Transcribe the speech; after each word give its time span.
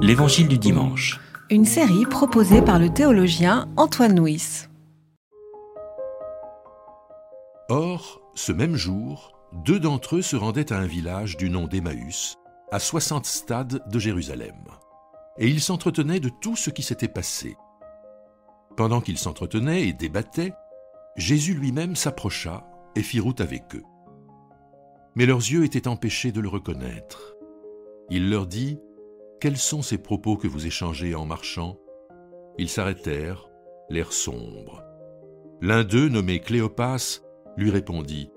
L'Évangile 0.00 0.48
du 0.48 0.56
dimanche. 0.58 1.20
Une 1.50 1.64
série 1.64 2.06
proposée 2.06 2.62
par 2.62 2.78
le 2.78 2.88
théologien 2.88 3.68
Antoine 3.76 4.18
Nuis. 4.18 4.66
Or, 7.68 8.20
ce 8.34 8.52
même 8.52 8.76
jour, 8.76 9.38
deux 9.52 9.78
d'entre 9.78 10.16
eux 10.16 10.22
se 10.22 10.36
rendaient 10.36 10.72
à 10.72 10.78
un 10.78 10.86
village 10.86 11.36
du 11.36 11.50
nom 11.50 11.66
d'Emmaüs, 11.66 12.36
à 12.70 12.78
soixante 12.78 13.26
stades 13.26 13.82
de 13.90 13.98
Jérusalem. 13.98 14.64
Et 15.36 15.48
ils 15.48 15.60
s'entretenaient 15.60 16.20
de 16.20 16.30
tout 16.40 16.56
ce 16.56 16.70
qui 16.70 16.82
s'était 16.82 17.08
passé. 17.08 17.56
Pendant 18.76 19.00
qu'ils 19.00 19.18
s'entretenaient 19.18 19.86
et 19.86 19.92
débattaient, 19.92 20.54
Jésus 21.16 21.54
lui-même 21.54 21.96
s'approcha 21.96 22.64
et 22.96 23.02
fit 23.02 23.20
route 23.20 23.40
avec 23.40 23.74
eux. 23.74 23.84
Mais 25.14 25.26
leurs 25.26 25.38
yeux 25.38 25.64
étaient 25.64 25.88
empêchés 25.88 26.32
de 26.32 26.40
le 26.40 26.48
reconnaître. 26.48 27.34
Il 28.10 28.30
leur 28.30 28.46
dit, 28.46 28.78
Quels 29.40 29.56
sont 29.56 29.82
ces 29.82 29.98
propos 29.98 30.36
que 30.36 30.48
vous 30.48 30.66
échangez 30.66 31.14
en 31.14 31.24
marchant? 31.24 31.78
Ils 32.58 32.68
s'arrêtèrent, 32.68 33.48
l'air 33.88 34.12
sombre. 34.12 34.82
L'un 35.60 35.84
d'eux, 35.84 36.08
nommé 36.08 36.40
Cléopas, 36.40 37.20
lui 37.56 37.70
répondit, 37.70 38.32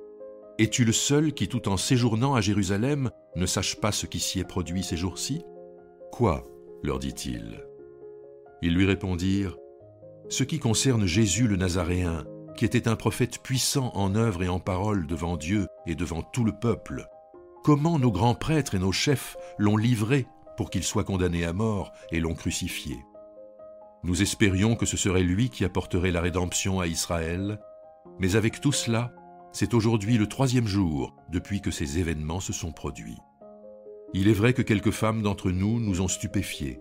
Es-tu 0.59 0.85
le 0.85 0.91
seul 0.91 1.34
qui, 1.34 1.48
tout 1.48 1.70
en 1.70 1.77
séjournant 1.77 2.35
à 2.35 2.41
Jérusalem, 2.41 3.09
ne 3.35 3.48
sache 3.48 3.77
pas 3.77 3.91
ce 3.91 4.05
qui 4.05 4.20
s'y 4.20 4.40
est 4.40 4.48
produit 4.48 4.84
ces 4.84 4.95
jours-ci? 4.95 5.43
Quoi? 6.12 6.43
leur 6.84 6.99
dit-il. 6.99 7.65
Ils 8.62 8.76
lui 8.76 8.85
répondirent, 8.85 9.57
Ce 10.29 10.43
qui 10.43 10.59
concerne 10.59 11.05
Jésus 11.07 11.48
le 11.48 11.55
Nazaréen, 11.55 12.26
qui 12.55 12.65
était 12.65 12.88
un 12.88 12.95
prophète 12.95 13.40
puissant 13.40 13.91
en 13.95 14.13
œuvre 14.13 14.43
et 14.43 14.49
en 14.49 14.59
parole 14.59 15.07
devant 15.07 15.35
Dieu 15.35 15.68
et 15.88 15.95
devant 15.95 16.21
tout 16.21 16.43
le 16.43 16.54
peuple. 16.54 17.07
Comment 17.63 17.98
nos 17.98 18.12
grands 18.12 18.35
prêtres 18.35 18.76
et 18.76 18.79
nos 18.79 18.91
chefs 18.91 19.35
l'ont 19.57 19.77
livré 19.77 20.27
pour 20.61 20.70
qu'il 20.70 20.83
soit 20.83 21.03
condamné 21.03 21.43
à 21.43 21.53
mort 21.53 21.91
et 22.11 22.20
l'ont 22.20 22.35
crucifié. 22.35 22.95
Nous 24.03 24.21
espérions 24.21 24.76
que 24.76 24.85
ce 24.85 24.95
serait 24.95 25.23
lui 25.23 25.49
qui 25.49 25.65
apporterait 25.65 26.12
la 26.12 26.21
rédemption 26.21 26.79
à 26.79 26.85
Israël, 26.85 27.59
mais 28.20 28.35
avec 28.35 28.62
tout 28.62 28.71
cela, 28.71 29.12
c'est 29.51 29.73
aujourd'hui 29.73 30.20
le 30.20 30.27
troisième 30.27 30.68
jour 30.68 31.15
depuis 31.31 31.62
que 31.62 31.71
ces 31.71 31.98
événements 31.98 32.41
se 32.41 32.53
sont 32.53 32.71
produits. 32.71 33.18
Il 34.13 34.27
est 34.27 34.34
vrai 34.34 34.53
que 34.53 34.62
quelques 34.62 34.91
femmes 34.91 35.23
d'entre 35.23 35.49
nous 35.49 35.79
nous 35.79 35.99
ont 35.99 36.07
stupéfiés. 36.07 36.79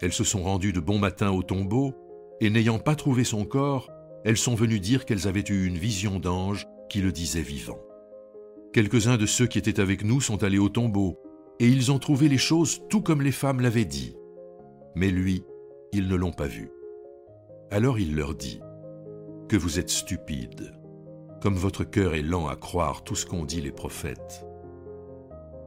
Elles 0.00 0.14
se 0.14 0.24
sont 0.24 0.42
rendues 0.42 0.72
de 0.72 0.80
bon 0.80 0.98
matin 0.98 1.30
au 1.30 1.42
tombeau, 1.42 1.92
et 2.40 2.48
n'ayant 2.48 2.78
pas 2.78 2.96
trouvé 2.96 3.24
son 3.24 3.44
corps, 3.44 3.90
elles 4.24 4.38
sont 4.38 4.54
venues 4.54 4.80
dire 4.80 5.04
qu'elles 5.04 5.28
avaient 5.28 5.44
eu 5.46 5.66
une 5.66 5.76
vision 5.76 6.20
d'ange 6.20 6.66
qui 6.88 7.02
le 7.02 7.12
disait 7.12 7.42
vivant. 7.42 7.80
Quelques-uns 8.72 9.18
de 9.18 9.26
ceux 9.26 9.46
qui 9.46 9.58
étaient 9.58 9.78
avec 9.78 10.04
nous 10.04 10.22
sont 10.22 10.42
allés 10.42 10.56
au 10.56 10.70
tombeau, 10.70 11.18
et 11.60 11.68
ils 11.68 11.92
ont 11.92 11.98
trouvé 11.98 12.28
les 12.28 12.38
choses 12.38 12.82
tout 12.88 13.00
comme 13.00 13.22
les 13.22 13.32
femmes 13.32 13.60
l'avaient 13.60 13.84
dit. 13.84 14.16
Mais 14.94 15.10
lui, 15.10 15.44
ils 15.92 16.08
ne 16.08 16.16
l'ont 16.16 16.32
pas 16.32 16.46
vu. 16.46 16.70
Alors 17.70 17.98
il 17.98 18.14
leur 18.16 18.34
dit, 18.34 18.60
Que 19.48 19.56
vous 19.56 19.78
êtes 19.78 19.90
stupides, 19.90 20.72
comme 21.40 21.54
votre 21.54 21.84
cœur 21.84 22.14
est 22.14 22.22
lent 22.22 22.48
à 22.48 22.56
croire 22.56 23.04
tout 23.04 23.14
ce 23.14 23.26
qu'ont 23.26 23.44
dit 23.44 23.60
les 23.60 23.72
prophètes. 23.72 24.46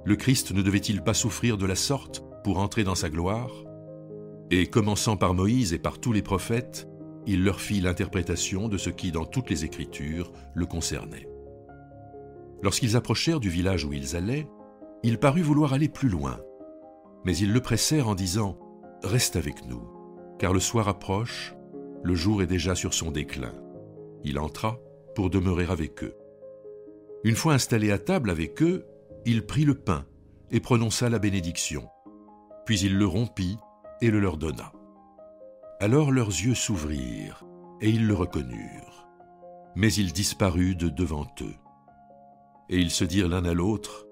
Le 0.05 0.16
Christ 0.16 0.52
ne 0.52 0.61
devait-il 0.61 1.02
pas 1.02 1.13
souffrir 1.13 1.57
de 1.57 1.66
la 1.66 1.75
sorte 1.75 2.23
pour 2.44 2.59
entrer 2.59 2.83
dans 2.83 2.95
sa 2.95 3.09
gloire? 3.09 3.51
Et 4.51 4.67
commençant 4.67 5.17
par 5.17 5.33
Moïse 5.33 5.73
et 5.73 5.79
par 5.79 5.99
tous 5.99 6.13
les 6.13 6.22
prophètes, 6.22 6.88
il 7.25 7.44
leur 7.44 7.59
fit 7.59 7.81
l'interprétation 7.81 8.69
de 8.69 8.77
ce 8.77 8.89
qui, 8.89 9.11
dans 9.11 9.25
toutes 9.25 9.49
les 9.49 9.66
Écritures, 9.66 10.31
le 10.53 10.66
concernait. 10.66 11.27
Lorsqu'ils 12.63 12.95
approchèrent 12.95 13.41
du 13.41 13.49
village 13.49 13.83
où 13.83 13.91
ils 13.91 14.16
allaient, 14.16 14.47
il 15.08 15.17
parut 15.17 15.41
vouloir 15.41 15.72
aller 15.72 15.88
plus 15.88 16.09
loin, 16.09 16.38
mais 17.23 17.33
ils 17.38 17.53
le 17.53 17.61
pressèrent 17.61 18.09
en 18.09 18.16
disant⁇ 18.16 18.58
Reste 19.08 19.38
avec 19.38 19.66
nous, 19.66 19.81
car 20.38 20.52
le 20.52 20.59
soir 20.59 20.89
approche, 20.89 21.55
le 22.03 22.13
jour 22.13 22.41
est 22.41 22.47
déjà 22.47 22.75
sur 22.75 22.94
son 22.94 23.09
déclin. 23.09 23.53
Il 24.25 24.38
entra 24.38 24.81
pour 25.16 25.29
demeurer 25.29 25.66
avec 25.69 26.03
eux. 26.03 26.13
Une 27.23 27.38
fois 27.38 27.53
installé 27.53 27.90
à 27.90 28.00
table 28.00 28.29
avec 28.29 28.62
eux, 28.62 28.85
il 29.25 29.45
prit 29.45 29.63
le 29.63 29.75
pain 29.75 30.06
et 30.51 30.59
prononça 30.59 31.07
la 31.07 31.19
bénédiction. 31.19 31.88
Puis 32.66 32.81
il 32.81 32.97
le 32.97 33.07
rompit 33.07 33.57
et 34.01 34.12
le 34.12 34.19
leur 34.19 34.35
donna. 34.35 34.74
Alors 35.79 36.12
leurs 36.12 36.28
yeux 36.28 36.53
s'ouvrirent, 36.53 37.45
et 37.79 37.89
ils 37.89 38.07
le 38.07 38.13
reconnurent. 38.13 39.07
Mais 39.74 39.94
il 39.94 40.12
disparut 40.12 40.75
de 40.75 40.89
devant 40.89 41.28
eux. 41.39 41.56
Et 42.68 42.78
ils 42.78 42.91
se 42.91 43.06
dirent 43.06 43.29
l'un 43.29 43.45
à 43.45 43.53
l'autre, 43.53 44.06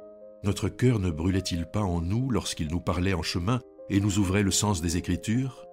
Notre 0.45 0.69
cœur 0.69 0.99
ne 0.99 1.09
brûlait-il 1.09 1.65
pas 1.65 1.81
en 1.81 2.01
nous 2.01 2.29
lorsqu'il 2.29 2.67
nous 2.67 2.79
parlait 2.79 3.15
en 3.15 3.23
chemin 3.23 3.61
et 3.89 3.99
nous 3.99 4.19
ouvrait 4.19 4.43
le 4.43 4.51
sens 4.51 4.79
des 4.79 4.95
Écritures? 4.95 5.65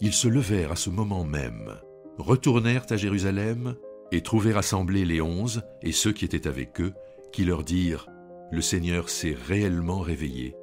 Ils 0.00 0.12
se 0.12 0.28
levèrent 0.28 0.72
à 0.72 0.76
ce 0.76 0.90
moment 0.90 1.24
même, 1.24 1.76
retournèrent 2.18 2.84
à 2.90 2.98
Jérusalem, 2.98 3.76
et 4.12 4.20
trouvèrent 4.20 4.58
assemblés 4.58 5.06
les 5.06 5.22
onze 5.22 5.62
et 5.82 5.92
ceux 5.92 6.12
qui 6.12 6.26
étaient 6.26 6.46
avec 6.46 6.78
eux, 6.82 6.92
qui 7.32 7.46
leur 7.46 7.64
dirent, 7.64 8.06
Le 8.52 8.60
Seigneur 8.60 9.08
s'est 9.08 9.36
réellement 9.46 10.00
réveillé, 10.00 10.54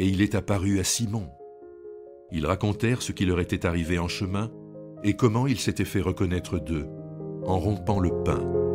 et 0.00 0.08
il 0.08 0.20
est 0.20 0.34
apparu 0.34 0.80
à 0.80 0.84
Simon. 0.84 1.28
Ils 2.32 2.46
racontèrent 2.46 3.02
ce 3.02 3.12
qui 3.12 3.26
leur 3.26 3.38
était 3.38 3.64
arrivé 3.64 4.00
en 4.00 4.08
chemin 4.08 4.50
et 5.04 5.14
comment 5.14 5.46
il 5.46 5.60
s'était 5.60 5.84
fait 5.84 6.00
reconnaître 6.00 6.58
d'eux 6.58 6.88
en 7.44 7.60
rompant 7.60 8.00
le 8.00 8.10
pain. 8.24 8.65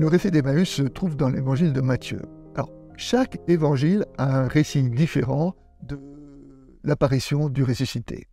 Le 0.00 0.06
récit 0.06 0.30
d'Emmaüs 0.30 0.66
se 0.66 0.82
trouve 0.82 1.14
dans 1.14 1.28
l'évangile 1.28 1.74
de 1.74 1.82
Matthieu. 1.82 2.22
Chaque 2.96 3.38
évangile 3.48 4.06
a 4.16 4.44
un 4.44 4.48
récit 4.48 4.82
différent 4.88 5.54
de 5.82 6.00
l'apparition 6.84 7.50
du 7.50 7.62
ressuscité. 7.64 8.26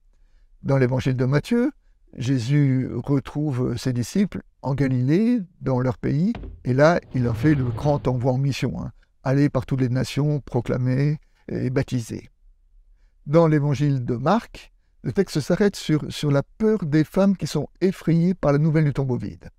Dans 0.64 0.78
l'évangile 0.78 1.18
de 1.18 1.26
Matthieu, 1.26 1.74
Jésus 2.14 2.90
retrouve 2.94 3.76
ses 3.76 3.92
disciples 3.92 4.44
en 4.62 4.76
Galilée, 4.76 5.42
dans 5.60 5.82
leur 5.82 5.98
pays, 5.98 6.32
et 6.64 6.74
là, 6.74 7.02
il 7.14 7.24
leur 7.24 7.36
fait 7.36 7.54
le 7.54 7.66
grand 7.66 8.08
envoi 8.08 8.32
en 8.32 8.38
mission. 8.38 8.82
Hein. 8.82 8.94
Aller 9.24 9.50
par 9.50 9.66
toutes 9.66 9.82
les 9.82 9.90
nations, 9.90 10.40
proclamer 10.40 11.18
et 11.50 11.70
baptiser. 11.70 12.30
Dans 13.26 13.46
l'évangile 13.46 14.06
de 14.06 14.16
Marc, 14.16 14.72
le 15.04 15.12
texte 15.12 15.42
s'arrête 15.42 15.76
sur 15.76 16.32
la 16.32 16.44
peur 16.44 16.86
des 16.86 17.04
femmes 17.04 17.36
qui 17.36 17.46
sont 17.46 17.68
effrayées 17.82 18.36
par 18.36 18.54
la 18.54 18.58
nouvelle 18.58 18.86
du 18.86 18.94
tombeau 18.94 19.18
vide. 19.18 19.50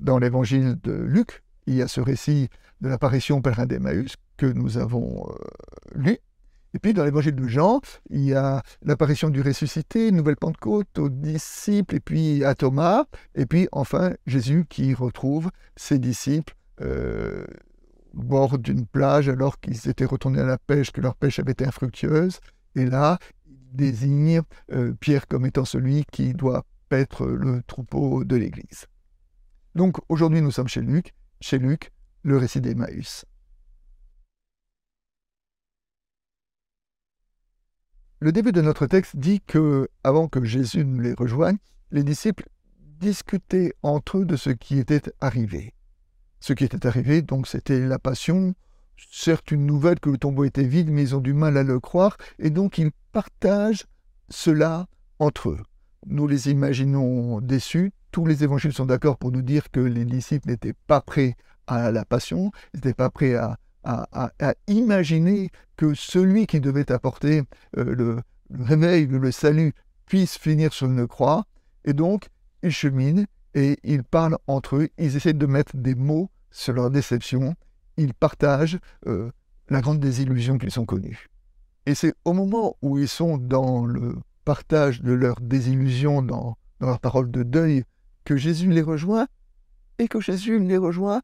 Dans 0.00 0.18
l'évangile 0.18 0.76
de 0.82 0.92
Luc, 0.92 1.42
il 1.66 1.74
y 1.74 1.82
a 1.82 1.88
ce 1.88 2.00
récit 2.00 2.48
de 2.80 2.88
l'apparition 2.88 3.42
pèlerin 3.42 3.66
d'Emmaüs 3.66 4.16
que 4.38 4.46
nous 4.46 4.78
avons 4.78 5.28
euh, 5.28 5.34
lu. 5.94 6.18
Et 6.72 6.78
puis 6.78 6.94
dans 6.94 7.04
l'évangile 7.04 7.34
de 7.34 7.46
Jean, 7.46 7.80
il 8.08 8.20
y 8.20 8.34
a 8.34 8.62
l'apparition 8.82 9.28
du 9.28 9.42
ressuscité, 9.42 10.10
nouvelle 10.10 10.36
Pentecôte 10.36 10.98
aux 10.98 11.10
disciples 11.10 11.96
et 11.96 12.00
puis 12.00 12.44
à 12.44 12.54
Thomas. 12.54 13.04
Et 13.34 13.44
puis 13.44 13.68
enfin 13.72 14.14
Jésus 14.26 14.64
qui 14.68 14.94
retrouve 14.94 15.50
ses 15.76 15.98
disciples 15.98 16.54
euh, 16.80 17.44
au 18.16 18.22
bord 18.22 18.58
d'une 18.58 18.86
plage 18.86 19.28
alors 19.28 19.60
qu'ils 19.60 19.88
étaient 19.88 20.06
retournés 20.06 20.40
à 20.40 20.46
la 20.46 20.58
pêche, 20.58 20.92
que 20.92 21.02
leur 21.02 21.14
pêche 21.14 21.40
avait 21.40 21.52
été 21.52 21.66
infructueuse. 21.66 22.40
Et 22.74 22.86
là, 22.86 23.18
il 23.46 23.58
désigne 23.76 24.40
euh, 24.72 24.94
Pierre 24.98 25.26
comme 25.28 25.44
étant 25.44 25.66
celui 25.66 26.04
qui 26.10 26.32
doit 26.32 26.64
paître 26.88 27.26
le 27.26 27.62
troupeau 27.64 28.24
de 28.24 28.36
l'Église. 28.36 28.86
Donc 29.74 29.96
aujourd'hui 30.08 30.42
nous 30.42 30.50
sommes 30.50 30.68
chez 30.68 30.80
Luc, 30.80 31.14
chez 31.40 31.58
Luc, 31.58 31.92
le 32.22 32.36
récit 32.36 32.60
d'Emmaüs. 32.60 33.24
Le 38.22 38.32
début 38.32 38.52
de 38.52 38.60
notre 38.60 38.86
texte 38.86 39.16
dit 39.16 39.40
que, 39.40 39.88
avant 40.04 40.28
que 40.28 40.44
Jésus 40.44 40.84
ne 40.84 41.00
les 41.00 41.14
rejoigne, 41.14 41.56
les 41.90 42.04
disciples 42.04 42.46
discutaient 43.00 43.72
entre 43.82 44.18
eux 44.18 44.24
de 44.26 44.36
ce 44.36 44.50
qui 44.50 44.78
était 44.78 45.10
arrivé. 45.22 45.72
Ce 46.38 46.52
qui 46.52 46.64
était 46.64 46.86
arrivé, 46.86 47.22
donc, 47.22 47.46
c'était 47.46 47.80
la 47.80 47.98
passion, 47.98 48.54
certes 49.10 49.50
une 49.50 49.64
nouvelle 49.64 50.00
que 50.00 50.10
le 50.10 50.18
tombeau 50.18 50.44
était 50.44 50.64
vide, 50.64 50.90
mais 50.90 51.02
ils 51.02 51.16
ont 51.16 51.20
du 51.20 51.32
mal 51.32 51.56
à 51.56 51.62
le 51.62 51.80
croire, 51.80 52.18
et 52.38 52.50
donc 52.50 52.76
ils 52.76 52.90
partagent 53.12 53.86
cela 54.28 54.86
entre 55.18 55.50
eux. 55.50 55.62
Nous 56.06 56.26
les 56.26 56.50
imaginons 56.50 57.40
déçus, 57.40 57.90
tous 58.10 58.26
les 58.26 58.44
évangiles 58.44 58.72
sont 58.72 58.86
d'accord 58.86 59.18
pour 59.18 59.32
nous 59.32 59.42
dire 59.42 59.70
que 59.70 59.80
les 59.80 60.04
disciples 60.04 60.48
n'étaient 60.48 60.74
pas 60.86 61.00
prêts 61.00 61.36
à 61.66 61.90
la 61.90 62.04
passion, 62.04 62.50
n'étaient 62.74 62.94
pas 62.94 63.10
prêts 63.10 63.34
à, 63.34 63.56
imaginer 64.66 65.50
que 65.76 65.94
celui 65.94 66.46
qui 66.46 66.60
devait 66.60 66.92
apporter 66.92 67.42
euh, 67.78 67.94
le, 67.94 68.20
réveil, 68.62 69.06
le 69.06 69.30
salut, 69.30 69.72
puisse 70.04 70.36
finir 70.36 70.72
sur 70.72 70.86
une 70.86 71.06
croix. 71.06 71.44
Et 71.86 71.94
donc, 71.94 72.28
ils 72.62 72.72
cheminent 72.72 73.24
et 73.54 73.78
ils 73.82 74.04
parlent 74.04 74.36
entre 74.46 74.76
eux, 74.76 74.88
ils 74.98 75.16
essaient 75.16 75.32
de 75.32 75.46
mettre 75.46 75.76
des 75.76 75.94
mots 75.94 76.30
sur 76.50 76.74
leur 76.74 76.90
déception, 76.90 77.54
ils 77.96 78.12
partagent 78.12 78.78
euh, 79.06 79.30
la 79.68 79.80
grande 79.80 80.00
désillusion 80.00 80.58
qu'ils 80.58 80.78
ont 80.78 80.84
connue. 80.84 81.28
Et 81.86 81.94
c'est 81.94 82.14
au 82.24 82.32
moment 82.32 82.76
où 82.82 82.98
ils 82.98 83.08
sont 83.08 83.38
dans 83.38 83.86
le 83.86 84.16
partage 84.44 85.00
de 85.00 85.12
leur 85.12 85.40
désillusion, 85.40 86.22
dans, 86.22 86.58
dans 86.80 86.86
leur 86.88 87.00
parole 87.00 87.30
de 87.30 87.42
deuil, 87.42 87.84
que 88.30 88.36
Jésus 88.36 88.70
les 88.70 88.80
rejoint, 88.80 89.26
et 89.98 90.06
que 90.06 90.20
Jésus 90.20 90.60
les 90.60 90.76
rejoint 90.76 91.20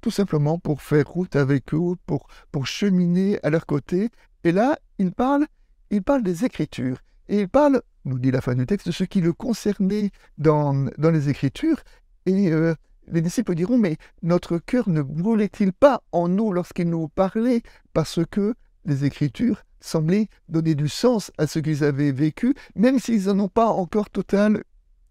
tout 0.00 0.10
simplement 0.10 0.58
pour 0.58 0.82
faire 0.82 1.06
route 1.06 1.36
avec 1.36 1.72
eux, 1.72 1.94
pour, 2.04 2.26
pour 2.50 2.66
cheminer 2.66 3.38
à 3.44 3.50
leur 3.50 3.64
côté. 3.64 4.10
Et 4.42 4.50
là, 4.50 4.76
il 4.98 5.12
parle, 5.12 5.46
il 5.90 6.02
parle 6.02 6.24
des 6.24 6.44
Écritures. 6.44 6.98
Et 7.28 7.42
il 7.42 7.48
parle, 7.48 7.80
nous 8.04 8.18
dit 8.18 8.32
la 8.32 8.40
fin 8.40 8.56
du 8.56 8.66
texte, 8.66 8.88
de 8.88 8.92
ce 8.92 9.04
qui 9.04 9.20
le 9.20 9.32
concernait 9.32 10.10
dans, 10.36 10.74
dans 10.98 11.12
les 11.12 11.28
Écritures. 11.28 11.80
Et 12.26 12.50
euh, 12.50 12.74
les 13.06 13.20
disciples 13.20 13.54
diront, 13.54 13.78
mais 13.78 13.96
notre 14.22 14.58
cœur 14.58 14.88
ne 14.88 15.02
brûlait-il 15.02 15.72
pas 15.72 16.02
en 16.10 16.26
nous 16.26 16.52
lorsqu'il 16.52 16.90
nous 16.90 17.06
parlait 17.06 17.62
Parce 17.92 18.18
que 18.28 18.56
les 18.84 19.04
Écritures 19.04 19.62
semblaient 19.80 20.26
donner 20.48 20.74
du 20.74 20.88
sens 20.88 21.30
à 21.38 21.46
ce 21.46 21.60
qu'ils 21.60 21.84
avaient 21.84 22.10
vécu, 22.10 22.52
même 22.74 22.98
s'ils 22.98 23.26
n'en 23.26 23.44
ont 23.44 23.48
pas 23.48 23.68
encore 23.68 24.10
total 24.10 24.64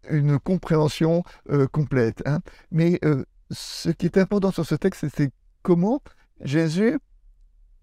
une 0.10 0.40
compréhension 0.40 1.24
euh, 1.50 1.68
complète. 1.68 2.22
Hein. 2.26 2.40
Mais 2.72 3.00
euh, 3.04 3.24
ce 3.52 3.90
qui 3.90 4.06
est 4.06 4.18
important 4.18 4.52
sur 4.52 4.66
ce 4.66 4.76
texte, 4.76 5.06
c'est 5.16 5.32
comment 5.64 6.02
Jésus 6.42 7.00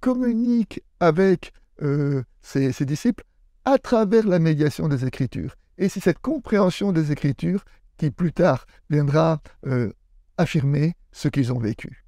communique 0.00 0.82
avec 1.00 1.53
euh, 1.82 2.23
ses, 2.43 2.73
disciples 2.85 3.25
à 3.65 3.79
travers 3.79 4.26
la 4.26 4.38
médiation 4.38 4.88
des 4.88 5.05
Écritures. 5.06 5.56
Et 5.79 5.88
c'est 5.88 6.00
cette 6.00 6.19
compréhension 6.21 6.93
des 6.93 7.12
Écritures 7.12 7.65
qui 7.97 8.11
plus 8.11 8.32
tard 8.32 8.67
viendra 8.91 9.41
affirmer 10.37 10.94
ce 11.12 11.29
qu'ils 11.29 11.53
ont 11.53 11.59
vécu. 11.59 12.05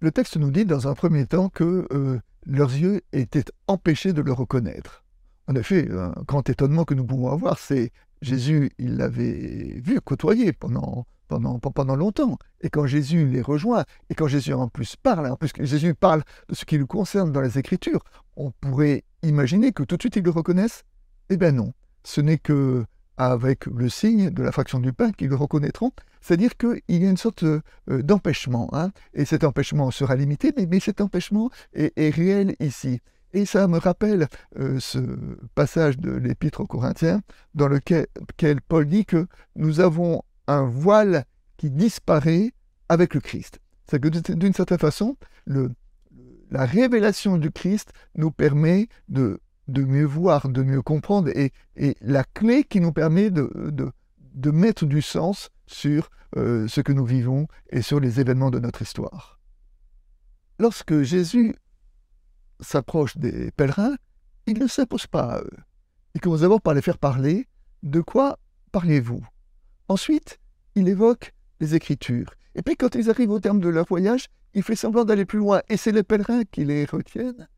Le 0.00 0.10
texte 0.12 0.36
nous 0.36 0.50
dit 0.50 0.64
dans 0.64 0.88
un 0.88 0.94
premier 0.94 1.26
temps 1.26 1.48
que 1.48 2.20
leurs 2.46 2.72
yeux 2.72 3.02
étaient 3.12 3.44
empêchés 3.66 4.12
de 4.12 4.22
le 4.22 4.32
reconnaître. 4.32 5.05
En 5.48 5.54
effet, 5.54 5.88
un 5.90 6.12
grand 6.26 6.48
étonnement 6.48 6.84
que 6.84 6.94
nous 6.94 7.04
pouvons 7.04 7.30
avoir, 7.30 7.58
c'est 7.58 7.92
Jésus, 8.22 8.70
il 8.78 8.96
l'avait 8.96 9.80
vu, 9.80 10.00
côtoyer 10.00 10.52
pendant, 10.52 11.06
pendant, 11.28 11.96
longtemps. 11.96 12.38
Et 12.60 12.70
quand 12.70 12.86
Jésus 12.86 13.26
les 13.26 13.42
rejoint, 13.42 13.84
et 14.10 14.14
quand 14.14 14.26
Jésus 14.26 14.54
en 14.54 14.68
plus 14.68 14.96
parle, 14.96 15.26
en 15.26 15.36
plus 15.36 15.52
que 15.52 15.64
Jésus 15.64 15.94
parle 15.94 16.22
de 16.48 16.54
ce 16.54 16.64
qui 16.64 16.78
le 16.78 16.86
concerne 16.86 17.32
dans 17.32 17.40
les 17.40 17.58
Écritures, 17.58 18.02
on 18.36 18.50
pourrait 18.50 19.04
imaginer 19.22 19.72
que 19.72 19.82
tout 19.82 19.96
de 19.96 20.02
suite 20.02 20.16
ils 20.16 20.24
le 20.24 20.30
reconnaissent. 20.30 20.84
Eh 21.30 21.36
bien 21.36 21.52
non, 21.52 21.72
ce 22.04 22.20
n'est 22.20 22.38
que 22.38 22.84
avec 23.18 23.66
le 23.66 23.88
signe 23.88 24.30
de 24.30 24.42
la 24.42 24.52
fraction 24.52 24.78
du 24.78 24.92
pain 24.92 25.10
qu'ils 25.10 25.28
le 25.28 25.36
reconnaîtront, 25.36 25.92
c'est-à-dire 26.20 26.56
qu'il 26.56 26.82
y 26.88 27.06
a 27.06 27.10
une 27.10 27.16
sorte 27.16 27.44
euh, 27.44 27.62
d'empêchement, 27.86 28.68
hein. 28.72 28.90
et 29.14 29.24
cet 29.24 29.42
empêchement 29.42 29.90
sera 29.90 30.16
limité, 30.16 30.52
mais, 30.54 30.80
cet 30.80 31.00
empêchement 31.00 31.50
est 31.72 32.10
réel 32.10 32.56
ici. 32.60 33.00
Et 33.36 33.44
ça 33.44 33.68
me 33.68 33.76
rappelle 33.76 34.28
euh, 34.58 34.80
ce 34.80 34.98
passage 35.54 35.98
de 35.98 36.10
l'Épître 36.10 36.62
aux 36.62 36.66
Corinthiens 36.66 37.20
dans 37.54 37.68
lequel, 37.68 38.06
Paul 38.66 38.86
dit 38.86 39.04
que 39.04 39.26
nous 39.56 39.80
avons 39.80 40.22
un 40.46 40.62
voile 40.62 41.26
qui 41.58 41.70
disparaît 41.70 42.54
avec 42.88 43.12
le 43.12 43.20
Christ. 43.20 43.60
C'est 43.90 44.00
que 44.00 44.08
d'une 44.08 44.54
certaine 44.54 44.78
façon, 44.78 45.18
la 45.46 46.64
révélation 46.64 47.36
du 47.36 47.50
Christ 47.50 47.92
nous 48.14 48.30
permet 48.30 48.88
de, 49.10 49.38
mieux 49.68 50.06
voir, 50.06 50.48
de 50.48 50.62
mieux 50.62 50.80
comprendre, 50.80 51.28
et, 51.28 51.52
la 52.00 52.24
clé 52.24 52.64
qui 52.64 52.80
nous 52.80 52.92
permet 52.92 53.30
de 53.30 54.50
mettre 54.50 54.86
du 54.86 55.02
sens 55.02 55.50
sur 55.66 56.08
euh, 56.38 56.66
ce 56.68 56.80
que 56.80 56.92
nous 56.92 57.04
vivons 57.04 57.48
et 57.68 57.82
sur 57.82 58.00
les 58.00 58.18
événements 58.18 58.50
de 58.50 58.60
notre 58.60 58.80
histoire. 58.80 59.38
Lorsque 60.58 61.02
Jésus 61.02 61.54
s'approche 62.60 63.16
des 63.16 63.50
pèlerins, 63.52 63.96
il 64.46 64.58
ne 64.58 64.66
s'impose 64.66 65.06
pas 65.06 65.36
à 65.36 65.40
eux. 65.40 65.58
Il 66.14 66.20
commence 66.20 66.40
d'abord 66.40 66.60
par 66.60 66.74
les 66.74 66.82
faire 66.82 66.98
parler. 66.98 67.46
De 67.82 68.00
quoi 68.00 68.38
parlez-vous? 68.72 69.24
Ensuite, 69.88 70.38
il 70.74 70.88
évoque 70.88 71.34
les 71.60 71.74
Écritures. 71.74 72.32
Et 72.54 72.62
puis 72.62 72.76
quand 72.76 72.94
ils 72.94 73.10
arrivent 73.10 73.30
au 73.30 73.40
terme 73.40 73.60
de 73.60 73.68
leur 73.68 73.86
voyage, 73.86 74.26
il 74.54 74.62
fait 74.62 74.76
semblant 74.76 75.04
d'aller 75.04 75.26
plus 75.26 75.38
loin, 75.38 75.60
et 75.68 75.76
c'est 75.76 75.92
les 75.92 76.02
pèlerins 76.02 76.44
qui 76.44 76.64
les 76.64 76.86
retiennent. 76.86 77.48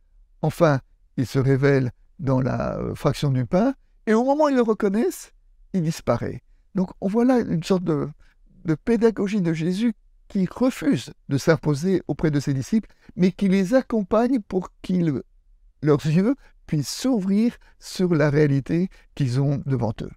Enfin, 0.43 0.81
il 1.17 1.27
se 1.27 1.39
révèle 1.39 1.93
dans 2.19 2.41
la 2.41 2.79
euh, 2.79 2.95
fraction 2.95 3.31
du 3.31 3.47
pain, 3.47 3.75
et 4.07 4.15
au 4.15 4.25
moment 4.25 4.45
où 4.45 4.49
ils 4.49 4.57
le 4.57 4.63
reconnaissent, 4.63 5.33
il 5.73 5.83
disparaît. 5.83 6.43
Donc 6.75 6.91
on 7.01 7.09
voit 7.09 7.25
là 7.25 7.39
une 7.39 7.63
sorte 7.63 7.85
de 7.85 8.09
pédagogie 8.85 9.41
de 9.41 9.53
Jésus 9.53 9.95
qui 10.29 10.47
refuse 10.51 11.13
de 11.29 11.39
s'imposer 11.39 12.03
auprès 12.07 12.31
de 12.31 12.41
ses 12.41 12.55
disciples, 12.55 12.91
mais 13.17 13.33
qui 13.33 13.49
les 13.49 13.75
accompagne 13.75 14.41
pour 14.41 14.71
qu'ils, 14.83 15.23
leurs 15.83 16.07
yeux 16.07 16.35
puissent 16.67 16.89
s'ouvrir 16.89 17.57
sur 17.79 18.15
la 18.15 18.31
réalité 18.31 18.89
qu'ils 19.15 19.41
ont 19.41 19.63
devant 19.67 19.95
eux. 20.03 20.11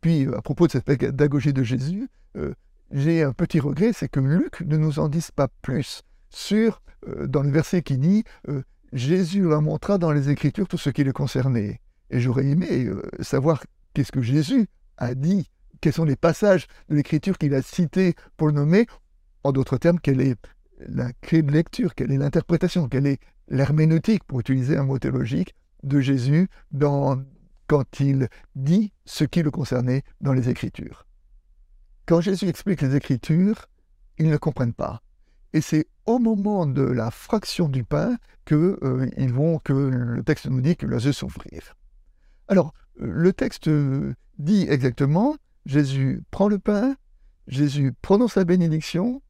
Puis, 0.00 0.26
euh, 0.26 0.36
à 0.36 0.42
propos 0.42 0.66
de 0.66 0.72
cette 0.72 0.84
pédagogie 0.84 1.52
de 1.52 1.62
Jésus, 1.62 2.08
euh, 2.36 2.52
j'ai 2.90 3.22
un 3.22 3.32
petit 3.32 3.60
regret, 3.60 3.92
c'est 3.92 4.08
que 4.08 4.20
Luc 4.20 4.60
ne 4.62 4.76
nous 4.76 4.98
en 4.98 5.08
dise 5.08 5.30
pas 5.30 5.48
plus 5.62 6.02
sur, 6.30 6.82
euh, 7.06 7.26
dans 7.26 7.42
le 7.42 7.50
verset 7.50 7.82
qui 7.82 7.98
dit 7.98 8.24
Jésus 8.92 9.42
leur 9.42 9.60
montra 9.60 9.98
dans 9.98 10.12
les 10.12 10.30
Écritures 10.30 10.66
tout 10.66 10.78
ce 10.78 10.88
qui 10.88 11.04
le 11.04 11.12
concernait. 11.12 11.80
Et 12.10 12.20
j'aurais 12.20 12.46
aimé 12.46 12.90
savoir 13.20 13.62
qu'est-ce 13.92 14.12
que 14.12 14.22
Jésus 14.22 14.66
a 14.96 15.14
dit, 15.14 15.50
quels 15.82 15.92
sont 15.92 16.06
les 16.06 16.16
passages 16.16 16.66
de 16.88 16.94
l'Écriture 16.94 17.36
qu'il 17.36 17.54
a 17.54 17.60
cités 17.60 18.14
pour 18.38 18.46
le 18.46 18.54
nommer, 18.54 18.86
en 19.44 19.52
d'autres 19.52 19.78
termes, 19.78 20.00
quelle 20.00 20.20
est 20.20 20.36
la 20.80 21.12
clé 21.12 21.42
de 21.42 21.52
lecture, 21.52 21.94
quelle 21.94 22.12
est 22.12 22.18
l'interprétation, 22.18 22.88
quelle 22.88 23.06
est 23.06 23.20
l'herméneutique, 23.48 24.24
pour 24.24 24.40
utiliser 24.40 24.76
un 24.76 24.84
mot 24.84 24.98
théologique, 24.98 25.54
de 25.82 26.00
Jésus 26.00 26.48
quand 26.72 28.00
il 28.00 28.28
dit 28.54 28.92
ce 29.04 29.24
qui 29.24 29.42
le 29.42 29.50
concernait 29.50 30.02
dans 30.20 30.32
les 30.32 30.48
Écritures. 30.48 31.06
Quand 32.06 32.20
Jésus 32.20 32.48
explique 32.48 32.80
les 32.80 32.96
Écritures, 32.96 33.66
ils 34.18 34.28
ne 34.28 34.36
comprennent 34.36 34.74
pas. 34.74 35.02
Et 35.52 35.60
c'est 35.60 35.86
au 36.06 36.18
moment 36.18 36.66
de 36.66 36.82
la 36.82 37.10
fraction 37.10 37.68
du 37.68 37.84
pain 37.84 38.16
que, 38.44 38.78
euh, 38.82 39.08
ils 39.16 39.32
vont, 39.32 39.58
que 39.58 39.72
le 39.72 40.22
texte 40.22 40.46
nous 40.46 40.60
dit 40.60 40.76
que 40.76 40.86
leurs 40.86 41.04
yeux 41.04 41.12
s'ouvrirent. 41.12 41.74
Alors, 42.48 42.72
le 42.96 43.32
texte 43.32 43.70
dit 44.38 44.66
exactement, 44.68 45.36
Jésus 45.66 46.22
prend 46.30 46.48
le 46.48 46.58
pain, 46.58 46.96
Jésus 47.46 47.92
prononce 48.02 48.36
la 48.36 48.44
bénédiction, 48.44 49.22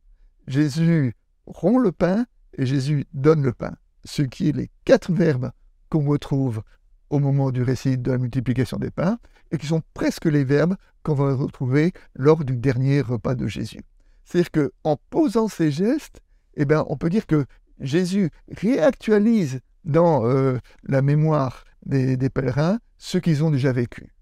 Jésus 0.49 1.15
rompt 1.47 1.79
le 1.79 1.93
pain 1.93 2.27
et 2.57 2.67
Jésus 2.67 3.07
donne 3.13 3.43
le 3.43 3.53
pain, 3.53 3.77
ce 4.05 4.23
qui 4.23 4.49
est 4.49 4.57
les 4.57 4.71
quatre 4.85 5.13
verbes 5.13 5.53
qu'on 5.91 6.07
retrouve 6.07 6.63
au 7.11 7.19
moment 7.19 7.51
du 7.51 7.63
récit 7.63 7.99
de 7.99 8.11
la 8.11 8.19
multiplication 8.19 8.79
des 8.79 8.91
pains 8.91 9.19
et 9.51 9.59
qui 9.59 9.67
sont 9.67 9.83
presque 9.95 10.25
les 10.25 10.45
verbes 10.45 10.77
qu'on 11.03 11.15
va 11.15 11.35
retrouver 11.35 11.93
lors 12.15 12.45
du 12.45 12.57
dernier 12.57 13.01
repas 13.03 13.35
de 13.35 13.47
Jésus. 13.47 13.85
C'est-à-dire 14.25 14.51
qu'en 14.51 14.97
posant 15.11 15.49
ces 15.49 15.71
gestes, 15.71 16.21
eh 16.55 16.65
bien, 16.65 16.85
on 16.89 16.97
peut 16.97 17.11
dire 17.11 17.27
que 17.27 17.45
Jésus 17.81 18.31
réactualise 18.51 19.61
dans 19.85 20.27
euh, 20.27 20.59
la 20.85 21.03
mémoire 21.03 21.65
des, 21.87 22.17
pèlerins 22.31 22.79
ce 22.99 23.19
qu'ils 23.19 23.45
ont 23.45 23.51
déjà 23.51 23.73
vécu. 23.73 24.13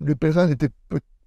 Le 0.00 0.14
pèlerin 0.14 0.46
n'était 0.46 0.70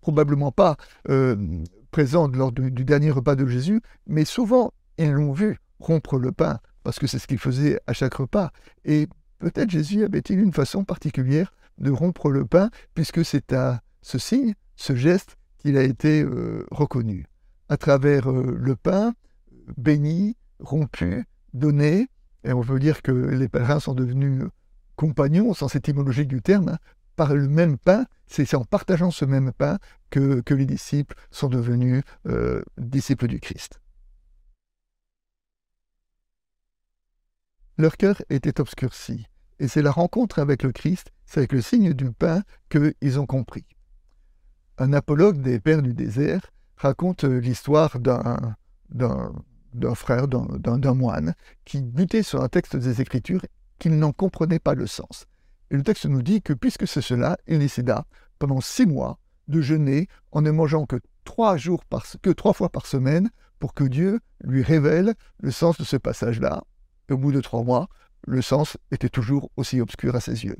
probablement 0.01 0.51
pas 0.51 0.75
euh, 1.09 1.63
présente 1.91 2.35
lors 2.35 2.51
du, 2.51 2.71
dernier 2.71 3.11
repas 3.11 3.35
de 3.35 3.45
Jésus, 3.45 3.81
mais 4.07 4.25
souvent 4.25 4.73
ils 4.97 5.11
l'ont 5.11 5.33
vu 5.33 5.57
rompre 5.79 6.17
le 6.17 6.31
pain, 6.31 6.59
parce 6.83 6.99
que 6.99 7.07
c'est 7.07 7.19
ce 7.19 7.27
qu'il 7.27 7.37
faisait 7.37 7.79
à 7.87 7.93
chaque 7.93 8.15
repas. 8.15 8.51
Et 8.85 9.07
peut-être 9.39 9.69
Jésus 9.69 10.03
avait-il 10.03 10.39
une 10.39 10.53
façon 10.53 10.83
particulière 10.83 11.53
de 11.77 11.91
rompre 11.91 12.29
le 12.29 12.45
pain, 12.45 12.69
puisque 12.93 13.23
c'est 13.23 13.53
à 13.53 13.81
ce 14.01 14.17
signe, 14.17 14.53
ce 14.75 14.95
geste, 14.95 15.37
qu'il 15.57 15.77
a 15.77 15.83
été 15.83 16.23
euh, 16.23 16.65
reconnu. 16.71 17.25
À 17.69 17.77
travers 17.77 18.29
euh, 18.29 18.57
le 18.59 18.75
pain, 18.75 19.13
béni, 19.77 20.35
rompu, 20.59 21.25
donné, 21.53 22.07
et 22.43 22.53
on 22.53 22.61
peut 22.61 22.79
dire 22.79 23.01
que 23.01 23.11
les 23.11 23.47
pèlerins 23.47 23.79
sont 23.79 23.93
devenus 23.93 24.43
compagnons, 24.95 25.53
sans 25.53 25.67
cette 25.67 25.87
étymologie 25.87 26.25
du 26.25 26.41
terme, 26.41 26.69
hein, 26.69 26.77
par 27.19 27.35
le 27.35 27.49
même 27.49 27.77
pain, 27.77 28.05
c'est 28.27 28.55
en 28.55 28.63
partageant 28.63 29.11
ce 29.11 29.25
même 29.25 29.51
pain 29.51 29.77
que, 30.09 30.41
les 30.51 30.65
disciples 30.65 31.15
sont 31.31 31.49
devenus 31.49 32.01
euh, 32.27 32.63
disciples 32.77 33.27
du 33.27 33.41
Christ. 33.41 33.81
Leur 37.77 37.97
cœur 37.97 38.21
était 38.29 38.61
obscurci, 38.61 39.25
et 39.59 39.67
c'est 39.67 39.81
la 39.81 39.91
rencontre 39.91 40.39
avec 40.39 40.63
le 40.63 40.71
Christ, 40.71 41.11
c'est 41.25 41.41
avec 41.41 41.51
le 41.51 41.59
signe 41.59 41.91
du 41.91 42.09
pain 42.13 42.43
qu'ils 42.69 43.19
ont 43.19 43.25
compris. 43.25 43.65
Un 44.77 44.93
apologue 44.93 45.41
des 45.41 45.59
pères 45.59 45.81
du 45.81 45.93
désert 45.93 46.53
raconte 46.77 47.25
l'histoire 47.25 47.99
d'un, 47.99 48.55
d'un 48.91 49.95
frère, 49.95 50.29
d'un 50.29 50.93
moine, 50.93 51.35
qui 51.65 51.81
butait 51.81 52.23
sur 52.23 52.41
un 52.41 52.47
texte 52.47 52.77
des 52.77 53.01
Écritures 53.01 53.45
qu'il 53.77 53.99
n'en 53.99 54.13
comprenait 54.13 54.59
pas 54.59 54.73
le 54.73 54.87
sens. 54.87 55.28
Et 55.71 55.77
le 55.77 55.83
texte 55.83 56.05
nous 56.05 56.21
dit 56.21 56.41
que 56.41 56.53
puisque 56.53 56.87
c'est 56.87 57.01
cela, 57.01 57.37
il 57.47 57.59
décida, 57.59 58.05
pendant 58.39 58.61
six 58.61 58.85
mois, 58.85 59.19
de 59.47 59.61
jeûner 59.61 60.07
en 60.31 60.41
ne 60.41 60.51
mangeant 60.51 60.85
que 60.85 60.97
trois, 61.23 61.57
fois 61.57 62.69
par 62.69 62.85
semaine 62.85 63.29
pour 63.59 63.73
que 63.73 63.83
Dieu 63.83 64.19
lui 64.43 64.63
révèle 64.63 65.15
le 65.41 65.51
sens 65.51 65.77
de 65.77 65.83
ce 65.83 65.97
passage-là. 65.97 66.63
Au 67.09 67.17
bout 67.17 67.31
de 67.31 67.41
trois 67.41 67.63
mois, 67.63 67.87
le 68.27 68.41
sens 68.41 68.77
était 68.91 69.09
toujours 69.09 69.51
aussi 69.57 69.81
obscur 69.81 70.15
à 70.15 70.21
ses 70.21 70.45
yeux. 70.45 70.57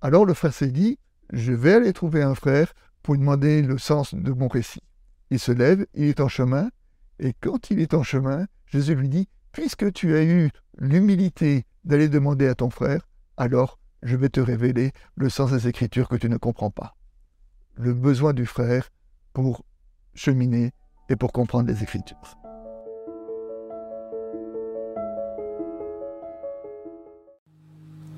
Alors 0.00 0.26
le 0.26 0.34
frère 0.34 0.52
s'est 0.52 0.70
dit, 0.70 0.98
je 1.32 1.52
vais 1.52 1.74
aller 1.74 1.92
trouver 1.92 2.22
un 2.22 2.34
frère 2.34 2.74
pour 3.02 3.14
lui 3.14 3.20
demander 3.20 3.62
le 3.62 3.78
sens 3.78 4.14
de 4.14 4.32
mon 4.32 4.48
récit. 4.48 4.82
Il 5.30 5.38
se 5.38 5.52
lève, 5.52 5.86
il 5.94 6.04
est 6.04 6.20
en 6.20 6.28
chemin, 6.28 6.70
et 7.18 7.32
quand 7.40 7.70
il 7.70 7.80
est 7.80 7.94
en 7.94 8.02
chemin, 8.02 8.46
Jésus 8.66 8.94
lui 8.94 9.08
dit, 9.08 9.28
puisque 9.52 9.92
tu 9.92 10.14
as 10.14 10.24
eu 10.24 10.50
l'humilité 10.78 11.64
d'aller 11.84 12.08
demander 12.08 12.48
à 12.48 12.54
ton 12.54 12.70
frère, 12.70 13.08
alors 13.36 13.78
je 14.04 14.16
vais 14.16 14.28
te 14.28 14.40
révéler 14.40 14.92
le 15.16 15.28
sens 15.28 15.50
des 15.50 15.66
Écritures 15.66 16.08
que 16.08 16.16
tu 16.16 16.28
ne 16.28 16.36
comprends 16.36 16.70
pas. 16.70 16.94
Le 17.76 17.94
besoin 17.94 18.34
du 18.34 18.46
frère 18.46 18.90
pour 19.32 19.64
cheminer 20.14 20.72
et 21.08 21.16
pour 21.16 21.32
comprendre 21.32 21.68
les 21.68 21.82
Écritures. 21.82 22.36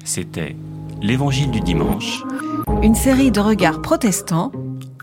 C'était 0.04 0.56
L'Évangile 1.02 1.50
du 1.50 1.60
dimanche, 1.60 2.22
Une 2.82 2.94
série 2.94 3.30
de 3.30 3.40
regards 3.40 3.82
protestants, 3.82 4.50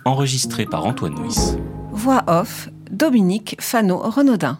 enregistré 0.06 0.66
par 0.66 0.86
Antoine 0.86 1.14
Nuis. 1.16 1.58
voix 1.92 2.24
off, 2.28 2.70
Dominique 2.90 3.56
Fano-Renaudin. 3.60 4.60